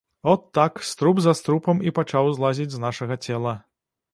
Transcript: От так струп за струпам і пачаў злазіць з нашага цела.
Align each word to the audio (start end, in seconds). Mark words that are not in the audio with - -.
От 0.23 0.51
так 0.51 0.83
струп 0.91 1.19
за 1.25 1.33
струпам 1.41 1.79
і 1.89 1.93
пачаў 1.99 2.33
злазіць 2.39 2.69
з 2.77 2.83
нашага 2.89 3.21
цела. 3.29 3.55